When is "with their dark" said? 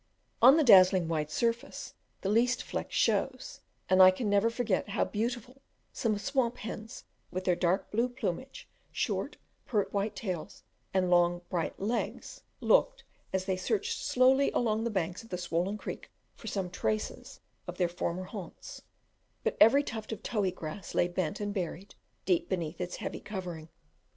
7.29-7.91